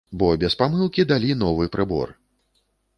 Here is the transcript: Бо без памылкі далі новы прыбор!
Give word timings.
Бо 0.21 0.29
без 0.43 0.55
памылкі 0.61 1.07
далі 1.13 1.37
новы 1.45 1.71
прыбор! 1.77 2.19